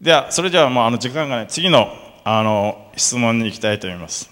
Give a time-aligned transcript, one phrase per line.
[0.00, 1.88] ではそれではもうあの時間がね次の
[2.24, 4.30] あの質問に行きたいと思います。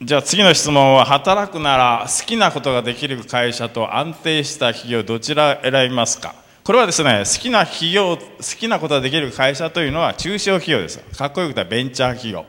[0.00, 6.34] じゃあ次の質問は働くなら好きなことができる会社と安定した企業どちら選びますか？
[6.64, 8.22] これはですね好きな企業好
[8.58, 10.98] きなことができる会社というのは中小企業です。
[11.18, 12.46] かっこよく言ったらベンチャー企業。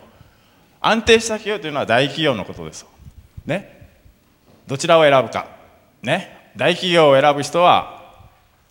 [0.79, 2.85] 安定した企業というのは大企業のことです。
[3.45, 3.89] ね？
[4.67, 5.47] どちらを選ぶか。
[6.01, 6.51] ね？
[6.55, 8.19] 大企業を選ぶ人は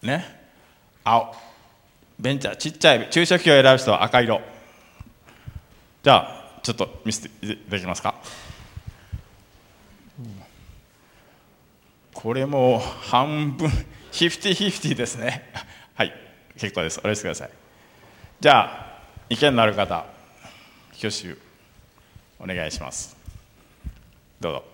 [0.03, 0.25] ね？
[1.05, 1.35] 青。
[2.23, 4.41] ベンチャーちっちゃい中小企業を選ぶ人は赤色。
[6.05, 6.15] じゃ
[6.57, 8.15] あちょっと見せていただけますか？
[12.15, 15.51] これも半分フィフティフィフティですね。
[15.97, 16.15] はい。
[16.57, 17.01] 結構です。
[17.01, 17.51] お許しください。
[18.41, 20.05] じゃあ意見のある方
[20.97, 21.37] 挙手
[22.39, 23.17] お願いします。
[24.41, 24.72] どうぞ。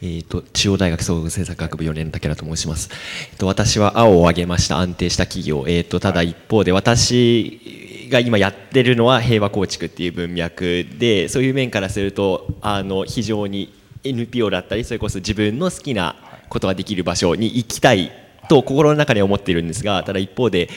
[0.00, 2.88] えーと、中央大学総合政策学部4年武田と申します、
[3.32, 16.14] えーと、私は青を挙げました安定した企業、えーと、ただ一方で私が今やってるのは平和構築っていう文脈でそういう面からするとあの非常に NPO だったりそれこそ自分の好きな
[16.48, 18.12] ことができる場所に行きたい
[18.48, 20.68] と心の中で思っているんですがただ一方で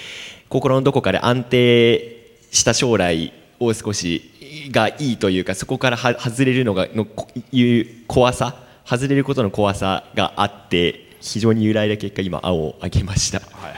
[0.50, 7.08] 心のどこかで安定した将来を少しがいいというかそこから外れるのがの
[7.52, 13.74] いう怖さ外れることの怖さがあって非常に揺らいだ結果今青をあげました、はい、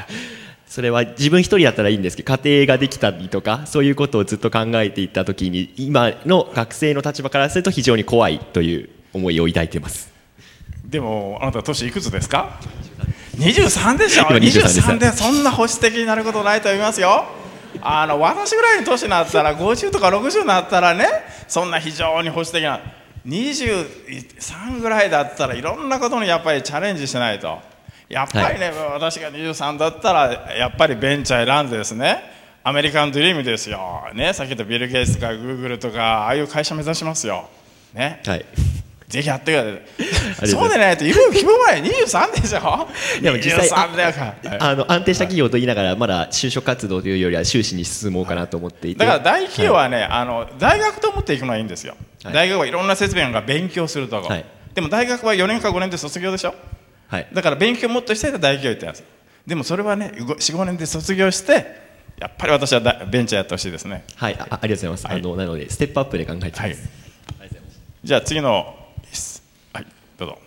[0.65, 10.11] それは自分一人だったらいいんですけど家庭ができたりとかそういうことをずっと考えていった時に今の学生の立場からすると非常に怖いという思いを抱いています。
[10.85, 12.59] でもあなた年いくつですか
[13.37, 17.25] ？23でしょ23でそんな保守的になることないと思いますよ。
[17.81, 21.07] あの私ぐらいの年になったら50とか60になったらね
[21.47, 22.79] そんな非常に保守的な
[23.27, 27.59] 23ぐらいだったらいろんなことにやっぱりチャレンジしないと。
[28.09, 32.21] やっぱりね、はい、私が23だったらやっぱりベンチャー選んでですね
[32.63, 37.49] アメリカンドリームですよ、ね、さっき言ったビル・ゲイツとかグーグルとかああいう会社目指しますよ、
[37.93, 38.45] ね、はい
[39.13, 40.47] ぜひやってください。
[40.47, 41.13] そうでないと、希
[41.45, 42.87] 望前23でしょ
[43.21, 43.69] でも実際
[44.59, 49.05] あの安定した企業と言いながら、まだ就職活動というよりは修士に進もうかなと思っていて。
[49.05, 51.95] だから大企業はね、はい、あの大学と思っていくのはいいんですよ。
[52.23, 56.55] はい、大学はいろんな設備が勉強するとこ、はい、でも大学は4年か5年で卒業でしょ、
[57.07, 59.03] はい、だから勉強もっとしてた大企業行ってます
[59.45, 61.83] でもそれはね45年で卒業して
[62.17, 64.05] やっぱり私はベンチャーやってほしいですね。
[64.15, 64.35] はい。
[64.39, 66.75] あありがとうございます、あのなのでステップアップで考えてます、はい、
[68.03, 68.82] じゃあ次のはい
[70.17, 70.37] どうぞ。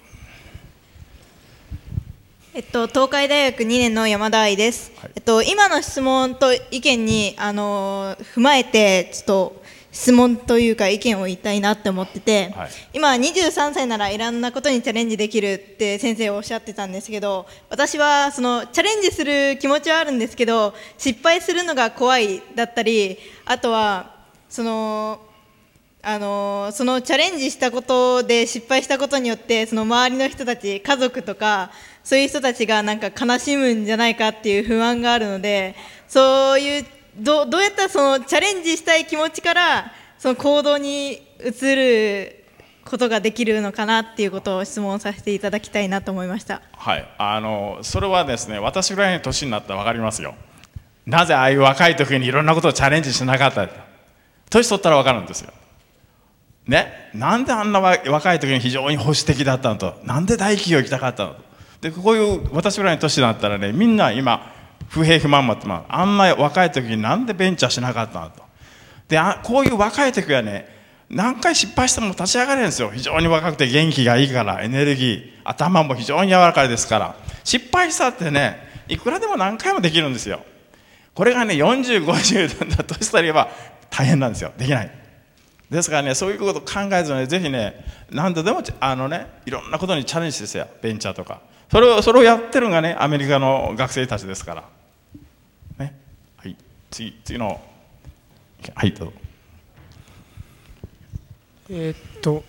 [2.54, 9.62] えっと、東海大学2年の山田愛です、はい、えっと、今の質問と意見に、あの踏まえてちょっと
[9.92, 23.16] 質問というか意見を言いたいなって思ってて、はい、今23歳ならいろんなことにチャレンジできるって先生おっしゃってたんですけど私はそのチャレンジする気持ちはあるんですけど失敗するのが怖いだったり
[23.46, 24.16] あとは
[24.50, 25.20] その
[26.08, 31.72] あのそのチャレンジしたことで失敗したことによってその周りの人たち家族とか
[32.04, 35.74] そういう人たちがなんか悲しむんじゃないかっていう不安があるので
[36.06, 36.86] そういう
[37.18, 42.44] どどうやったらそのチャレンジしたい気持ちからその行動に移る
[42.84, 46.62] ことができるのかなっていうことを質問させていただきたいなと思いました。
[46.70, 47.08] はい。
[47.18, 50.36] あのそれはですね私ぐらいの年になったら分かりますよ。
[51.04, 53.68] なぜああいう若い時にいろんなことをチャレンジしなかった
[54.50, 55.52] 年取ったら分かるんですよ。
[56.66, 61.46] ねなんであんな若い時に非常に保守的だったのとなんで大企業行きたかったのと。
[61.80, 64.52] でこういう私ぐらいの年になったらねみんな今
[64.88, 68.42] 不平不満持ってあんな若い時になんでベンチャーしなかったのと。
[69.08, 70.74] であこういう若い時はね
[71.08, 72.90] 何回失敗しても立ち上がれるんですよ。
[72.92, 77.14] 非常に若くて元気がいいからエネルギー頭も非常に柔らかいですから。
[77.44, 80.40] 失敗したってねいくらでも何回もできるんですよ。
[81.14, 83.48] これがね4050だとしたら
[83.88, 84.52] 大変なんですよ。
[84.58, 85.05] できない。
[85.70, 91.40] ですからねそういうことを考えずにぜひね何度でもあのねいろんなことにチャレンジですよベンチャーとか。
[91.70, 94.64] それをそれをやってるのがねアメリカの学生たちですから。
[95.78, 95.98] ね。
[96.36, 96.56] はい。
[96.90, 97.60] 次次の。
[98.74, 99.14] はいどうぞ。
[101.70, 102.44] えー、っと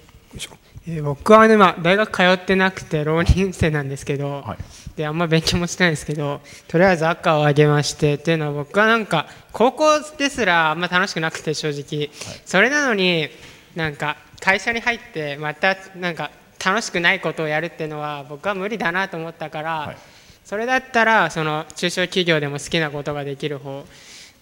[0.88, 4.58] えー、僕は、ね、今大学通ってなくて浪人生なんですけど、はい、
[4.98, 13.30] であんま勉強もしてないんですけどとりあえず赤をあげましてっていうのは僕はなんか高校ですらあんま楽しくなくて正直、はい、それなのに
[13.76, 16.32] なんか会社に入ってまたなんか
[16.64, 19.98] 楽しくないことをやるっていうのは僕は無理だなと思ったから、はい、
[20.44, 23.86] それだったらその中小企業でも好きなことができる方。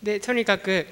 [0.02, 0.86] でとにかく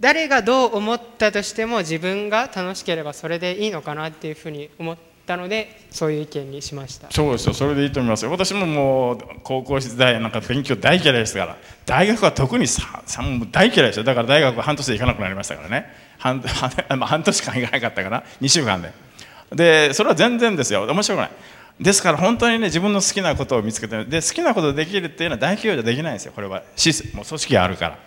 [0.00, 4.96] 誰がどう思ったとしても自分が楽しければそれでいいのかなっていうふうに思っ
[5.26, 7.10] たのでそういう意見にしました。
[7.10, 7.54] そうですよ。
[7.54, 8.30] それでいいと思いますよ。
[8.30, 11.56] 私ももう高校時代なんか勉強大嫌いですから。
[11.86, 14.04] 大学は特にささも大嫌いですよ。
[14.04, 15.86] だから大学は半年で行かなくなりましたからね。
[16.18, 16.70] 半半
[17.00, 18.92] 半年間行かなかったかな2週間で。
[19.54, 20.84] でそれは全然ですよ。
[20.84, 21.30] 面白くない。
[21.80, 26.32] ですから本当にね自分の好きなことを見つけてで好きなことできるっていうのは大企業じゃできないんですよ。
[26.34, 26.62] これは。
[26.76, 27.98] シスもう組織があるから。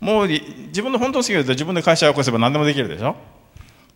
[0.00, 3.16] もう自分の本当の好きなこと自分で会社を起こせば何でもできるでしょ。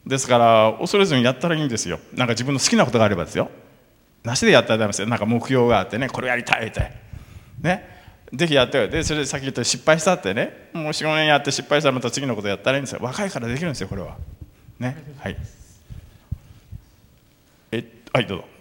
[0.07, 2.01] ですから恐れずにやったらいいんですよ。
[2.15, 3.51] なんか自分の好きなことがあればですよ。
[4.25, 5.09] なしでやったらダメですよ。
[5.09, 6.93] なんか目標があってねこれやりたいって。
[7.61, 7.99] ね。
[8.33, 8.89] ぜひやってよ。
[8.89, 10.71] でそれでさっき言った失敗したってね。
[10.73, 13.01] もう45年やって失敗したらまた次のことやったらいいんですよ。
[13.03, 14.17] 若いからできるんですよこれは。
[14.79, 14.97] ね。
[15.19, 15.37] はい。
[17.73, 18.58] えはいどうぞ。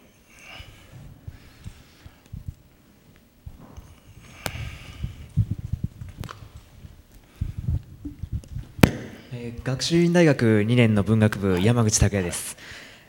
[9.67, 12.55] 学習院大学2年の文学部山口拓也です、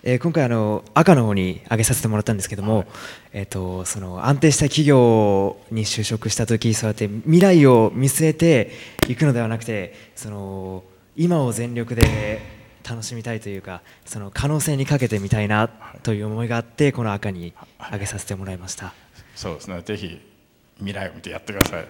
[0.03, 2.87] えー、今回あの赤の方に挙げさせてもらったんですけども、はい、
[3.33, 8.73] えーと、その安定した企業に就職した時そうやって未来を見据えて
[9.07, 10.83] いくのではなくてその
[11.17, 12.41] 今を全力で
[12.83, 15.69] 楽しみたいというかその可能性にかけてみたいな
[16.03, 18.95] という思いがあってこの赤に挙げさせてもらいました、はい、
[19.37, 19.81] そうですね。
[19.83, 20.21] ぜひ
[20.79, 21.87] 未来を見てやってください。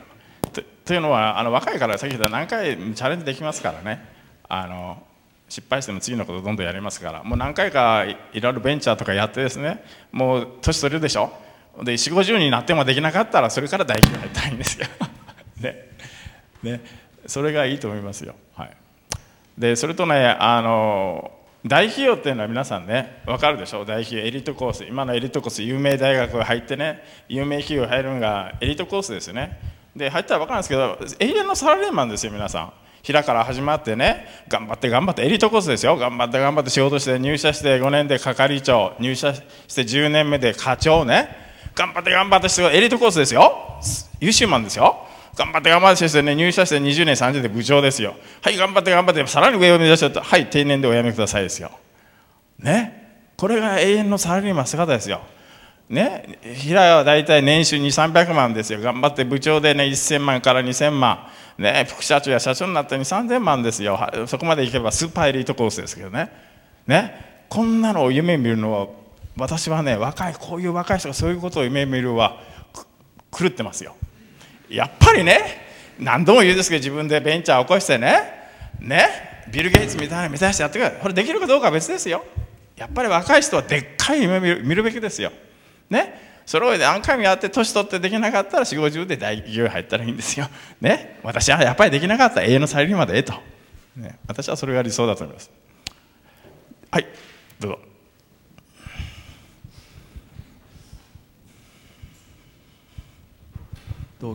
[0.85, 4.18] というのはあの若いからさっき言った何回チャレンジできますからね
[4.49, 5.03] あの
[5.49, 11.31] 失敗しても次のことどんどんやりますからもう何回かいろいろベンチャーとかやってですねもう年取れるでしょ？
[11.83, 14.87] で4 5 0になってもできなかったらそれから大企業入ったいいんですよ。
[15.61, 15.89] ね。
[16.63, 16.81] ね。
[17.27, 18.71] それがいいと思いますよ、はい、
[19.59, 21.31] でそれとねあの
[21.67, 23.85] 大企業っていうのは皆さんね分かるでしょ？
[23.85, 29.59] 大企業エリートコース今のエリートコース有名大学入ってね有名企業入るのがエリートコースですよね。
[29.95, 32.73] で入ったら分かるんですけど永遠のサラリーマンですよ皆さん。
[33.03, 35.97] 平から始まってね頑張って頑張ってエリートコースですよ。
[35.97, 41.29] 頑張って頑張って仕事して入社して5年で係長入社して10年目で課長ね。
[41.75, 43.81] 頑張って頑張ってしてエリートコースですよ。
[44.21, 45.07] 優秀マンですよ。
[45.37, 48.15] 頑張って頑張ってしてね入社して20年30年で部長ですよ。
[48.43, 51.71] はい頑張って頑張ってさらに上を目指してとはい定年でお辞めくださいですよ。
[52.59, 52.99] ね。
[53.37, 55.21] これが永遠のサラリーマン姿ですよ。
[55.89, 56.41] ね。
[56.57, 58.81] 平は大体年収2300万ですよ。
[58.81, 61.29] 頑張って部長でね1000万から2000万。
[61.59, 63.99] ね、副社長や社長になったら3000万ですよ。
[64.27, 66.31] そこまでいけばスーパーエリートコースですけどね。
[66.87, 68.87] ねこんなのを夢見るのは
[69.37, 72.41] 私はね若いこういう若い人がそういうことを夢見るは
[73.37, 73.97] 狂ってますよ。
[74.69, 75.67] やっぱりね
[75.99, 78.21] 何度も言うんですけど自分でベンチャー起こしてね
[78.79, 79.09] ね
[79.51, 82.25] ビル・ゲイツみたいな目指してやってくれこれできるかどうかは別ですよ。
[82.77, 85.33] やっぱり若い人はでっかい夢見る見るべきですよ。
[85.91, 90.49] ねそれを何回もやって年取ってできなかったら4 5 0で大企業に入ったらいいんですよ。
[90.81, 92.41] ね、私はやっぱりできなかった。
[92.41, 93.35] ら永遠のサラリーマンでええと、
[93.97, 95.51] ね、私はそれが理想だと思います。
[96.91, 97.07] はい。
[97.61, 97.79] どうぞ。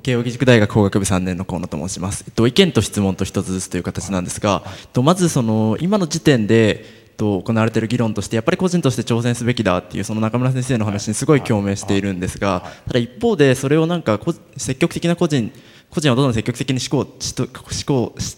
[0.03, 4.63] 慶應義塾大学工学部3年の河野と申します、えっと、意見と質問と一つずつという形なんですが、は
[4.95, 14.19] い、まずその今の時点でと行われている議論としてやっぱり個人として挑戦すべきだっていうその中村先生の話にすごい共鳴しているんですがただ一方でそれをなんか
[14.57, 15.51] 積極的な個人
[15.89, 18.37] 個人はどんどん積極的に思考思考し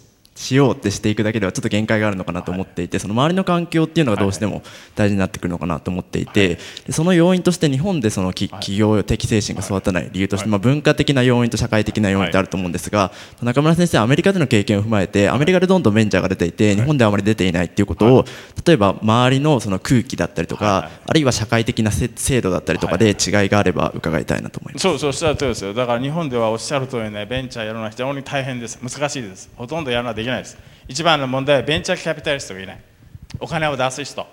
[0.55, 4.61] ようってしていくだけではちょっと限界があるのかなと思っていてその周りの環境っていうのがどうしても
[4.93, 6.59] 大事になってくるのかなと思っていて
[6.89, 13.11] その要因として日本でその企業的精神が育たない理由としてまあ文化的な要因と社会的な要因ってあると思うんですが
[13.41, 18.25] 中村先生はアメリカでの経験を踏まえてアメリカでどんどんベンチャーが出ていて日本ではあまり出ていないっていうことを
[18.65, 23.15] 例えば周りのその空気だったりとかあるいは社会的な制度だったりとかで違い
[23.49, 24.83] があれば伺いたいなと思います。
[24.83, 25.73] そうそうおっしゃるとりですよ。
[25.73, 28.79] だから日本ではおっしゃる通りねベンチャーやるのは非常に大変です。
[28.81, 29.49] 難しいです。
[29.55, 30.57] ほとんどやるのはできないです。
[30.87, 32.79] 一番の問題はベンチャーキャピタリストがいない。
[33.39, 34.25] お金を出す人。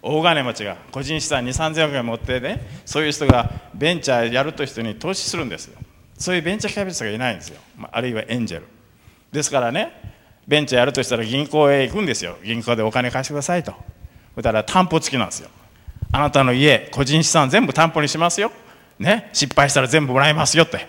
[0.00, 5.78] 大金持ちが個人資産2 3 0億円持ってねそういう人がベンチャーやるという人に投資するんですよ。
[6.16, 7.60] そういうベンチャーキャピタリストがいないんですよ。
[7.90, 8.66] あるいはエンジェル。
[9.32, 9.92] ですからね
[10.46, 12.36] ベンチャーやるとしたら銀行へ行くんですよ。
[12.44, 13.74] 銀行でお金貸してくださいと。
[14.36, 15.50] そしたら担保付きなんですよ。
[16.12, 18.52] あなたの家個人資産全部担保にしますよ。
[18.98, 19.30] ね？
[19.32, 20.86] 失敗したら全部もらいますよって。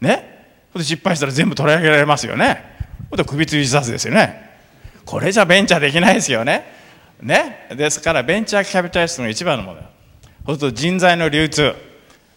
[0.00, 0.46] ね？
[0.76, 2.71] 失敗したら全部取り上げられますよね。
[3.16, 4.50] 首吊り自殺ですよね。
[5.04, 6.64] これじゃベンチャーできないですよね。
[7.20, 7.68] ね？
[7.76, 9.82] ですからベンチャーキャピタリストの一番のもの。
[10.46, 11.74] そうすると人材の流通。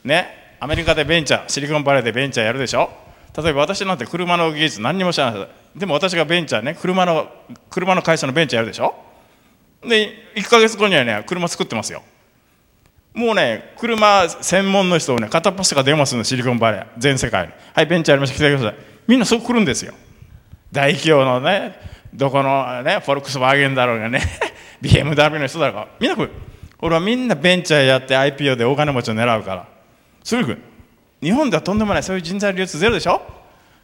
[0.03, 0.58] ね？
[0.60, 2.89] アメリカでベンチャーシリコンバレーでベンチャーやるでしょ。
[3.38, 5.48] 例えば私なんて車の技術何にも知らない。
[5.75, 7.27] でも私がベンチャーね車の
[7.70, 8.96] 車の会社のベンチャーやるでしょ。
[9.82, 12.01] で1か月後にはね車作ってますよ。
[13.13, 16.88] もうね車専門の人をね片っ端から電話するのシリコンバレー。
[16.98, 17.53] 全世界に。
[17.74, 18.36] はいベンチャーやりました。
[18.36, 18.79] 来てください。
[19.08, 19.94] みんなそう来るんですよ。
[20.75, 21.79] 大企業のね
[22.13, 24.22] どこのねフォルクスワーゲンだろうがね
[24.84, 25.88] BMW の人だろうが。
[26.00, 26.32] みんな来る
[26.82, 29.67] 俺はみんなベンチャーやって IPO で大金持ちを狙うから。
[30.24, 30.58] すぐ
[31.22, 33.22] 日本ではとんでもないそういう人材流通ゼロでしょ。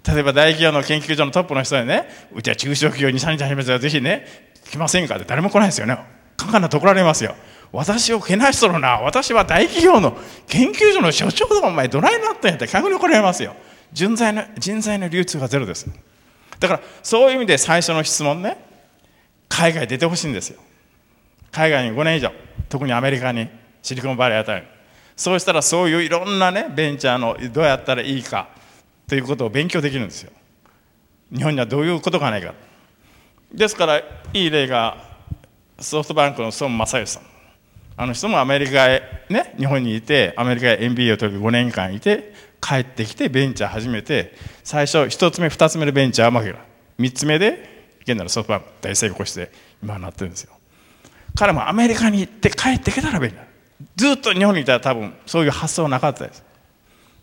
[0.06, 4.26] 例えば大企業の研究所のトップの人でねうちは中小企業に3日始めたらぜひね
[4.70, 5.26] 来ませんかって。
[5.26, 5.98] 誰も来ないですよね。
[6.36, 7.36] カンカンなとこられますよ。
[7.72, 9.00] 私をけなしとるな。
[9.00, 10.18] 私は大企業の
[10.48, 11.68] 研究所の所長だ。
[11.68, 13.56] お前どないなったんやって逆に怒られますよ。
[13.94, 15.88] 人材の人材の流通がゼロです。
[16.62, 18.56] だからそういう意味で最初の質問ね
[19.50, 20.62] 海外出てほしいんですよ。
[21.52, 22.32] 海外に5年以上
[22.70, 23.50] 特にアメリカに
[23.82, 24.66] シリコンバレーあたり。
[25.18, 28.48] そうしたらそういういろんなねベンチャーのどうやったらいいか
[29.08, 30.32] ということを勉強できるんですよ。
[31.36, 32.54] 日本にはどういうことがないか。
[33.52, 34.04] ですからい
[34.34, 34.98] い例が
[35.80, 37.24] ソフトバンクの孫正義さん。
[37.98, 49.52] あの人もアメリカへね日本にいてアメリカへ MBA を取る5年間いて帰ってきてベンチャー始めて最初1つ目2つ目のベンチャーはうまくいかない3つ目で現在のソフトバンク大成功して
[49.82, 50.54] 今なってるんですよ。
[51.36, 53.36] 彼もアメリカに行って帰ってきたら便利
[53.96, 56.44] ずっと日本にいたら多分そういう発想なかったです、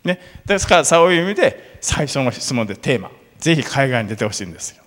[0.03, 3.11] ね、ですからそういう意味で最初の質問でテーマ。
[3.39, 4.83] ぜひ海外に出てほしいんですよ。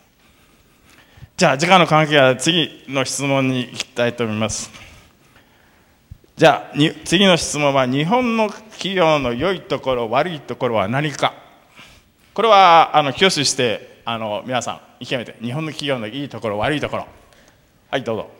[1.36, 4.70] じゃあ時間の関係は次の質問に行きたいと思います。
[6.42, 11.34] じゃあ次の質問は日本の企業の良いところ悪いところは何か？
[12.34, 17.06] これはあの挙手してあの皆さん意見めて日本の企業のいいところ悪いところ。
[17.92, 18.30] はいどうぞ。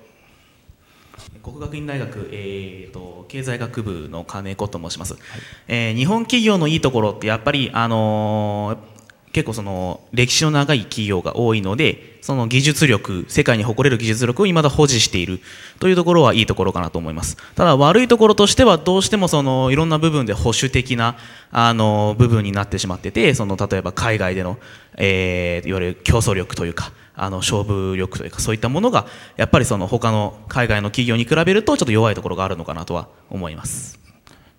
[1.45, 5.23] 国学院大学、えーと、経済学部の金子と申します、はい、
[5.69, 8.92] えー、日本企業のいいところってやっぱり、あのー
[9.33, 15.41] 結構その歴史の長い企業が多いのでその技術力世界に誇れる技術力を未だ保持している
[15.81, 21.17] というところはいいところかなと思いますただ悪いところとしてはどうしてもそのいろんな部分で保守的な
[21.51, 24.59] あの部分になってしまっててその例えば海外での、
[24.97, 34.12] えー、いわゆる競争力というかあの勝負力というかそういったものがやっぱりその他の海外の企業に比べるとちょっと弱いところがあるのかなとは思います。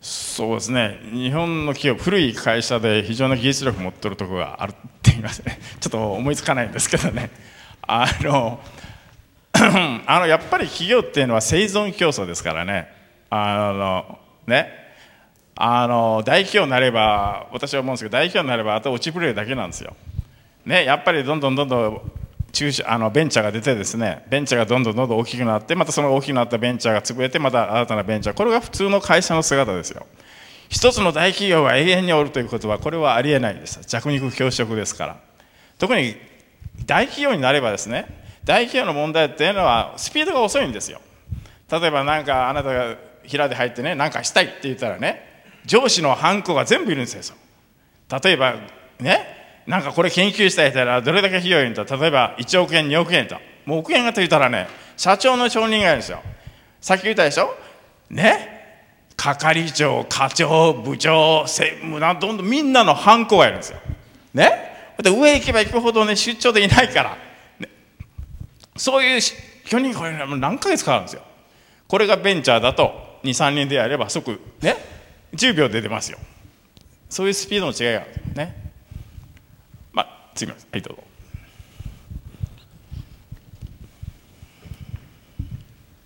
[0.03, 0.99] そうですね。
[1.13, 5.57] 日本の企業古い会社で非常な技術力を持ってるところがあるって言いますね。
[5.79, 7.29] ちょっと思いつかないんですけどね。
[7.87, 8.59] あの
[10.05, 12.91] あのやっぱり企業っていうのは生存競争ですからね。
[13.29, 14.83] あのね。
[15.55, 19.95] あの大企業になれば私は思うんですけど大企業になればあと落ちぶれるだけなんですよ。
[20.65, 20.83] ね。
[20.83, 22.11] やっぱりどんどんどんどん
[22.53, 30.05] 中あのベンチャーが出てですねベンチャーがどんどんどんどん大きくなってまたその大きくなったベンチャーが潰れてまた新たなベンチャーこれが普通の会社の姿ですよ。
[30.69, 33.81] 一つの大企業が永遠におるということはこれはありえないです。
[33.85, 35.17] 弱肉強食ですから。
[35.79, 36.15] 特に
[36.85, 38.05] 大企業になればですね
[38.43, 41.01] 大企業の問題っていうのはスピードが遅いんですよ。
[41.71, 47.35] 例えば何かあなたが平で入ってね何かしたいって言ったらね上司のハンコが全部いるんですよ。
[48.23, 48.55] 例えば
[48.99, 49.32] ね
[49.65, 51.83] なんかこれ研究したいたらどれだけ費用いるんだ。
[51.83, 53.37] 例えば1億円2億円と。
[53.65, 54.67] もう億円がついたらね
[54.97, 56.21] 社長の承認がいるんですよ。
[56.81, 57.55] さっき言ったでしょ？
[58.09, 58.51] ね？
[59.15, 63.79] 係長課長部長専務などんどんみんなのハンコがいるんですよ。
[64.33, 64.51] ね？
[65.01, 67.17] で上行けば行くほどね出張できないから、
[67.59, 67.69] ね、
[68.75, 69.21] そういう
[69.65, 71.21] 去年これ何ヶ月かかるんですよ。
[71.87, 74.75] これがベンチャーだと23人でやれば即ね
[75.33, 76.17] ？10秒で出ますよ。
[77.09, 78.62] そういうスピードの違いがあるんですね？
[80.35, 81.03] 次のはいどうぞ。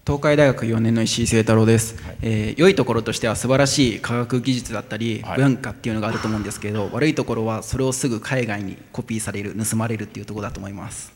[0.05, 11.13] 東海大学4年の石井清太郎です、はい、えー、良いところとしては素晴らしい科学技術だったり、文化っていうのがあると思うんですけど悪いところはそれをすぐ海外にコピーされる盗まれるっていうところだと思います。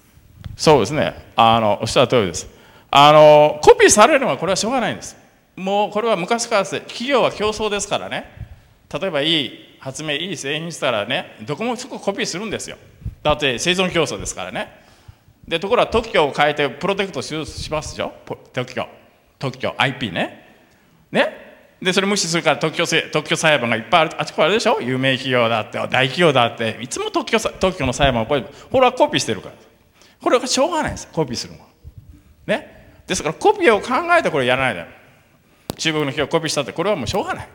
[0.57, 1.31] そうですね。
[1.37, 2.49] あのおっしゃる通りです。
[2.89, 5.15] あのコピーされるのはこれはしょうがないんです。
[5.55, 8.41] もうこれは昔から企業は競争ですからね。
[8.91, 12.77] 例えばいい発明いい製品したらねどこもすぐコピーするんですよ
[13.23, 14.81] だって生存競争ですからね。
[15.47, 17.33] でところが特許を変えてプロテクトし
[17.71, 18.13] ますでしょ？
[18.53, 18.87] 特許。
[19.39, 19.73] 特許。
[19.77, 20.55] IP ね。
[21.11, 21.75] ね？
[21.81, 24.21] でそれ無視するから特許特許裁判がいっぱいある。
[24.21, 24.81] あちこちあるでしょ？
[24.81, 26.77] 有名企業だって大企業だって。
[26.81, 29.55] いつも特許特許の裁判をこれこれはコピーしてるから。
[30.21, 31.07] これはしょうがないです。
[31.11, 31.65] コピーするのは。
[32.45, 33.03] ね？
[33.07, 34.85] ですからコピーを考えてこれやらないで。
[35.77, 37.47] 中国の企業をコピーしたってこれはもうしょうがない。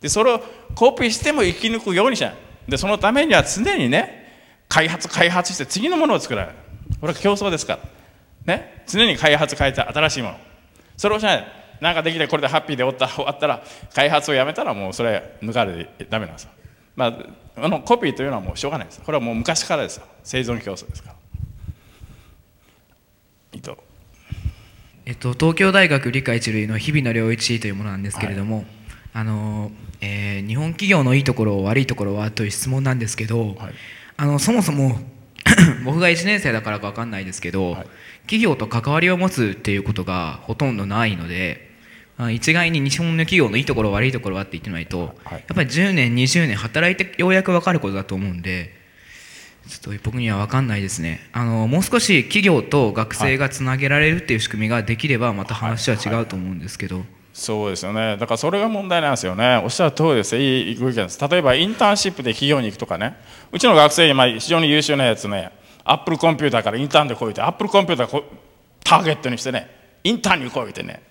[0.00, 0.40] でそれを
[0.74, 2.34] コピーしても生き抜くようにしない。
[2.68, 4.23] でそのためには常にね
[4.74, 6.54] 開発開発して次のものを作られる。
[7.00, 7.78] これは競争ですか
[8.46, 8.56] ら。
[8.56, 8.82] ね？
[8.88, 10.38] 常に開発変えて新しいもの。
[10.96, 11.46] それをしない。
[11.80, 13.62] なんかできてこれでハッピーで終わった終わったら
[13.94, 16.50] 開発をやめたらもうそれ抜かれてダメなんですよ。
[16.96, 19.00] まああのコピーというのはもうしょうがないです。
[19.00, 20.06] これはもう昔からですよ。
[20.24, 21.14] 生存競争ですから。
[23.52, 23.76] 伊藤
[25.06, 28.66] えっと、東京大学理科一類の日比野良一というものなんですけれども、はい、
[29.12, 33.74] あのえー、日本企業のいいところ悪いところはという質問なんですけど、はい
[34.16, 34.98] あのそもそも
[35.84, 37.86] 僕が1年生だからか分かんないですけど、はい、
[38.22, 41.72] 企業と関わりを持つっていうことがほとんどないので
[42.32, 48.72] 一概に日本の企業のいいところ悪いところはって言ってないと、やっぱり10年20年働いてようやく分かることだと思うんで
[49.68, 51.28] ちょっと僕には分かんないですね。
[51.32, 57.04] あのもう少し企業と学生がつなげられるっていう仕組みができればまた話は違うと思うんですけど、
[57.34, 58.16] そうですよね。
[58.16, 59.60] だからそれが問題なんですよね。
[59.64, 61.28] おっしゃる通りですいいご意見です。
[61.28, 63.16] 例えばインターンシップで企業に行くとかね。
[63.50, 65.50] うちの学生今非常に優秀なやつね。
[65.82, 67.42] アップルコンピューターからインターンでこう言って。
[67.42, 68.24] アップルコンピューターを
[68.84, 69.68] ターゲットにしてね。
[70.04, 71.02] インターンにこう言ってね。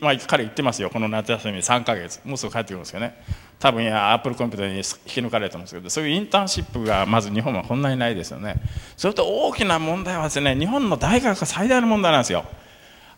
[0.00, 0.90] まあ、彼言ってますよ。
[0.90, 2.20] この夏休み3ヶ月。
[2.24, 3.14] もうすぐ帰ってくるんですよね。
[3.60, 5.90] 多分アップルコンピューターに引き抜かれると思うんですけど。
[5.90, 8.56] そういうインターンシップがまず日本はこんなにないですよね。
[8.96, 12.44] それと大きな問題はですね日本の大学が最大の問題なんですよ。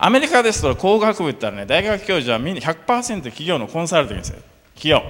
[0.05, 1.67] アメリカですと工学部って言ったらね。
[1.67, 4.43] 大学教授はみんな100%企業のコンサルティングですよ
[4.75, 5.03] 企業。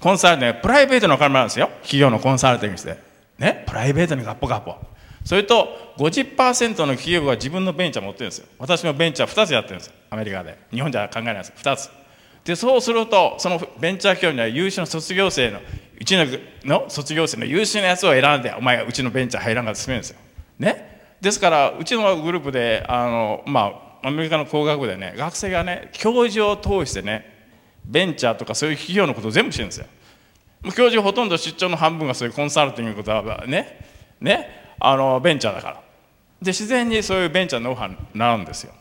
[0.00, 0.62] コンサルティング。
[0.62, 1.68] プライベートのお金なんですよ。
[1.82, 2.98] 企業のコンサルティングして。
[3.38, 3.62] ね。
[3.68, 4.74] プライベートにガッポガッポ。
[5.24, 8.48] それと50%の企業が自分のベンチャー持ってるんですよ。
[8.58, 10.58] 私もベンチャー2つやってるんですアメリカで。
[10.72, 11.48] 日本じゃ考えないです。
[11.50, 11.90] よ2つ。
[12.42, 15.60] でそうするとそのベンチャー企業には優秀な卒業生の
[16.00, 16.26] うちの
[16.64, 20.16] の卒業生の優秀なやつを選んでお前がうちのベンチャー入らんか進めるんですよ。
[20.58, 21.02] ね。
[21.20, 27.38] ですからうちのグループであのまあアメリカの工学部でね学生がね教授を通してね
[27.84, 29.86] ベンチャーとかそういう企業のことを全部してるんですよ。
[30.76, 33.80] 教授ほとんど出張の半分がそういうコンサルティングのことはね
[34.20, 35.82] ねあのベンチャーだから。
[36.42, 38.72] で自然にそういうベンチャーのノウハウになるんですよ。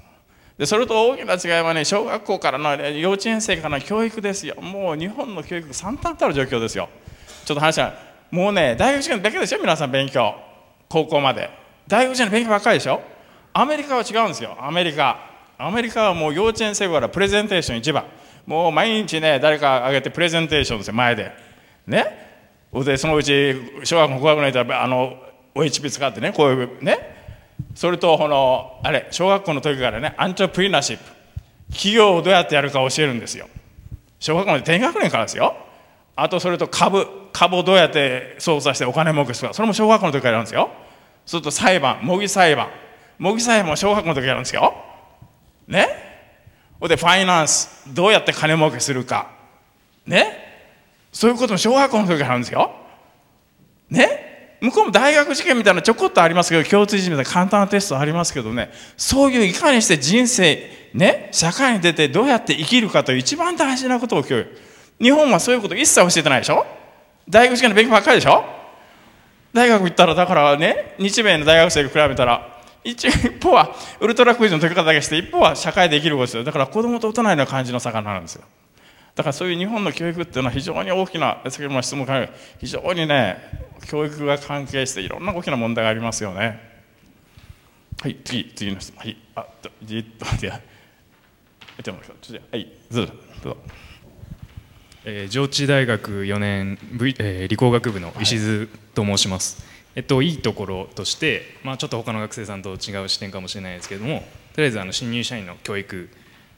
[0.58, 4.56] でそれと大きな違いはね小学校からの、幼稚園生からの教育ですよ。
[4.62, 6.90] もう日本の教育惨憺たる状況ですよ。
[7.46, 7.94] ちょっと話は
[8.32, 9.60] もうね大学受験だけでしょ？
[9.60, 10.36] 皆さん勉強。
[10.90, 11.50] 高校まで。
[11.88, 13.02] 大学受験の勉強ばっかりでしょ？
[13.54, 14.58] アメリカは違うんですよ。
[14.60, 15.20] アメリカ。
[15.58, 18.06] アメリカはもう幼稚園生からプレゼンテーション一番。
[18.46, 21.32] もう毎日ね誰かあげてプレゼンテーションですよ前で。
[21.86, 22.28] ね？
[22.74, 25.18] でそのうち小学校高学年いたらあの
[25.56, 27.18] OHP 使ってねこういうね？
[27.76, 31.04] それとこのあれ小学校の時からねアントプリナーシップ。
[31.72, 33.48] 企業をどうやってやるか教えるんですよ。
[34.20, 35.56] 小学校の低学年からですよ。
[36.16, 37.08] あとそれと株。
[37.32, 39.54] 株をどうやって操作してお金儲けするか。
[39.54, 40.72] それも小学校の時からやるんですよ。
[41.26, 42.00] それと裁判。
[42.02, 42.70] 模擬裁判。
[43.20, 44.74] 模擬裁判小学校の時やるんですよ。
[45.68, 45.88] ね？
[46.82, 49.30] でファイナンスどうやって金儲けするか。
[50.08, 50.48] ね？
[51.12, 52.72] そういうことも小学校の時からあるんですよ。
[53.90, 54.58] ね？
[54.62, 58.72] 向こうも大学受験みたいなちょこっとありますけど共通一みたいな簡単なテストありますけどね。
[58.98, 61.30] そういういかにして人生ね？
[61.32, 64.58] 社会に出てどうやって生きるかという一番大事なことを教育
[65.02, 66.66] 日本はそういうこと一切教えてないでしょ？
[67.28, 68.44] 大学受験の勉強ばっかりでしょ？
[69.54, 72.49] 大学行ったらだからね日米の大学生と比べたら
[72.84, 73.10] 一
[73.42, 76.44] 方はウルトラクイズの解き方だけして一方は社会で生きることですよ。
[76.44, 78.44] だから子供と大人の感じの差がなるんですよ。
[79.16, 83.38] だからそういう日本の教育っていうのは非常に大きな先ほども質問から非常にね
[83.88, 86.60] 教育が関係していろんな大きな問題がありますよね。
[88.02, 89.00] はい次次の質問。
[89.00, 89.46] はいあっ
[89.84, 90.60] じっとでは
[92.52, 93.14] はいどうぞ
[93.44, 93.58] どうぞ。
[95.06, 104.24] えー、上智大学4年、v えー、理工学部の石津と申します、はい、えっと、いいところとして、まあ、ちょっと他の学生さんと違う視点かもしれないですけれども
[104.54, 106.10] とりあえずあの新入社員の教育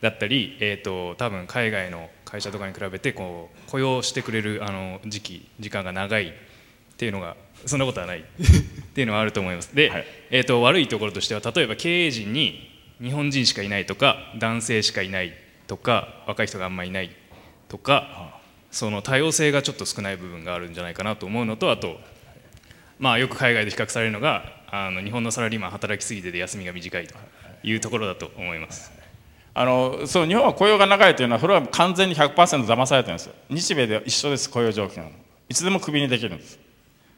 [0.02, 6.34] だったり、えーと、多分海外の会社とかに比べてこう雇用してくれるあの時期時間が長いっ
[6.98, 8.24] ていうのがそんなことはない っ
[8.94, 9.76] ていうのはあると思います。
[9.76, 15.34] で、はい、えーと、悪いところとしては例えば経営陣に日本人しかいないとか男性しかいない
[15.67, 17.10] とか若い人があんまりいない
[17.67, 18.39] とか
[18.72, 22.00] その多様性がちょっと少ない部分があるんじゃないかなと思うのとあと
[23.01, 27.15] まあよく海外で比較されるのがあの日本のサラリーマン働きすぎてで休みが短いと
[27.63, 28.91] いうところだと思います。
[29.53, 32.33] あのそう日本は雇用が長いというのはそれは完全に100%
[32.65, 33.33] 騙されてるんですよ。
[33.49, 35.09] 日米で一緒です雇用条件は。
[35.49, 36.59] いつでもクビにできるんです。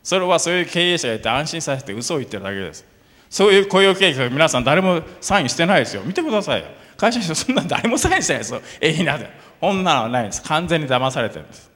[0.02, 2.86] それはそういう経営者がいて安心させて嘘を言ってるだけです。
[3.30, 6.02] そういう雇用計画皆さん誰もサインしてないですよ。
[6.06, 6.68] 見てくださいよ。
[6.96, 8.62] 会社の人そんな誰もサインしてないですよ。
[8.80, 9.30] ええなで。
[9.60, 10.42] こんなのはないんです。
[10.44, 11.70] 完全に騙されてるんです。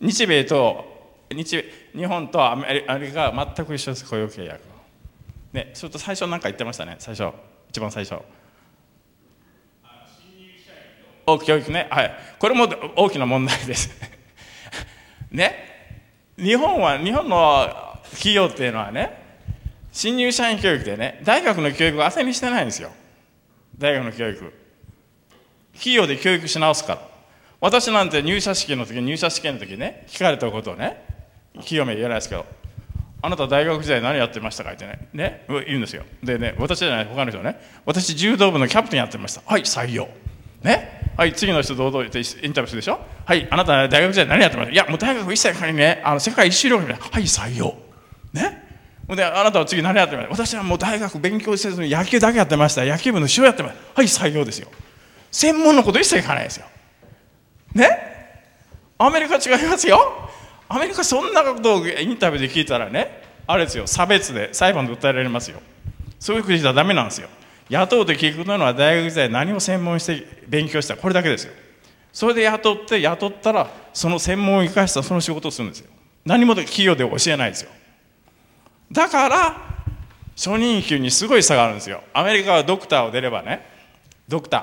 [0.00, 0.92] 日米と
[1.30, 1.64] 日
[1.94, 4.08] 日本とアメリカは全く一緒です。
[4.08, 4.60] 雇用契約。
[5.52, 6.96] ねそれと最初何か言ってましたね。
[6.98, 7.34] 最初。
[7.68, 8.22] 一番最初。
[11.46, 13.90] 教育ね、はい、これも大きな問題です。
[15.30, 15.70] ね。
[16.36, 19.22] 日本は日本の企業っていうのはね
[19.92, 22.90] 新入社員教育でね大学の教育を当てにしてないんですよ。
[23.78, 24.52] 大学の教育。
[25.74, 27.12] 企業で教育し直すから。
[27.60, 31.04] 私なんて入社式の時入社試験の時ね聞かれたことをね
[31.54, 32.46] 企業名言えないですけど
[33.20, 34.72] あなた大学時代何やってましたか？
[34.72, 36.02] ってねね言うんですよ。
[36.24, 37.60] でね私じゃない他の人ね。
[37.86, 39.42] 私柔道部のキャプテンやってました。
[39.46, 40.08] はい採用。
[40.62, 42.98] ねはい次の人堂々とインタビューするでしょ？
[43.24, 44.72] はいあなた大学時代何やってました？
[44.72, 46.02] いやもう大学一切かにね。
[46.04, 47.76] あの世界一周旅行はい採用。
[48.32, 48.60] ね。
[49.08, 50.34] であなたは次何やってました？
[50.34, 52.84] 私はもう大学勉強せずに野球だけやってました。
[52.84, 53.80] 野球部の主をやってました。
[53.94, 54.68] はい採用ですよ。
[55.30, 56.66] 専門のこと一切聞かないですよ。
[57.74, 57.88] ね。
[58.98, 60.28] アメリカ違いますよ。
[60.72, 65.60] アメリカそんなことをインタビューで聞いたらねあれですよ差別で裁判で訴えられますよ。
[66.18, 67.28] そういうふうにしたらダメなんですよ。
[67.68, 71.52] 雇うと聞くのは大学時代何を専門して勉強したこれだけですよ。
[72.10, 75.90] それで雇って雇ったらその専門を生かしたその仕事をするんですよ。
[76.24, 77.70] 何も企業で教えないですよ。
[78.90, 79.56] だから
[80.34, 82.02] 初任給にすごい差があるんですよ。
[82.14, 83.66] アメリカはドクターを出ればね
[84.26, 84.62] ドクター、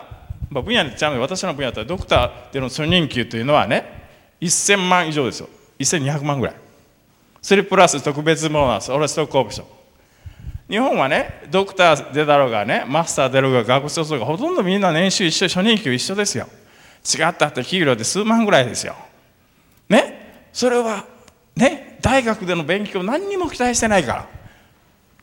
[0.49, 4.07] まあ、分野にちゃう私の分野だったらドクターでの初任給というのはね
[4.41, 5.49] 1000万以上ですよ。
[5.83, 6.55] 1200万ぐらい。
[7.41, 8.91] それプラス特別ボーナス。
[8.91, 9.67] 俺はストックオプション。
[10.69, 16.47] 日本はねドクター出だろうがねマスター出ろうが学生卒がほとんどみんな年収一緒初任給一緒ですよ。
[17.03, 18.95] 違ったって企業で数万ぐらいですよ。
[19.87, 20.47] ね？
[20.53, 21.05] それは
[21.55, 24.27] ね大学での勉強何にも期待してないから。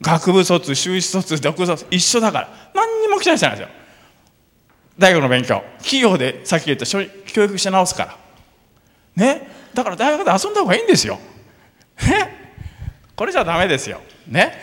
[0.00, 2.70] 学部卒修士卒独卒一緒だから。
[2.74, 3.74] 何にも期待してないですよ。
[4.98, 5.62] 大学の勉強。
[5.78, 8.16] 企業でさっき言った教育し直すから。
[9.14, 9.55] ね？
[9.76, 11.20] だから大学で遊んだ方がいいんですよ。
[12.08, 12.34] ね？
[13.14, 14.00] これじゃダメですよ。
[14.26, 14.54] ね？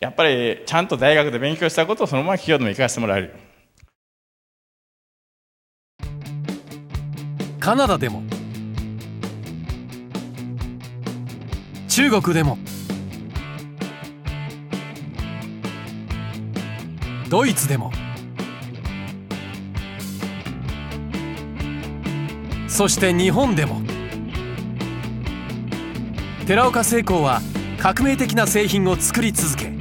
[0.00, 3.34] やっぱりちゃんと大学で勉強したことをそのまま企業でも生かしてもらえる。
[7.60, 8.24] カナダでも。
[11.88, 12.58] 中国でも。
[17.30, 17.92] ドイツでも。
[22.66, 23.85] そして日本でも。
[26.46, 27.42] 寺岡製鋼は
[27.76, 29.72] 革命的な製品を作り続け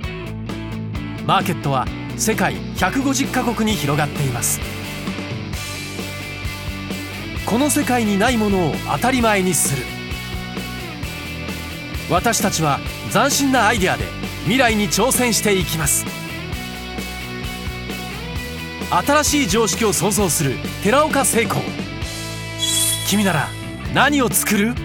[1.27, 1.85] マーケットは
[2.17, 4.59] 世界150カ国に広がっています。
[7.45, 9.83] この世界にないものを当たり前にする。
[12.09, 12.79] 私たちは
[13.13, 14.05] 斬新なアイデアで
[14.45, 16.03] 未来に挑戦していきます。
[18.89, 21.61] 新しい常識を創造する寺岡成功
[23.07, 23.49] 君なら
[23.93, 24.84] 何を作る？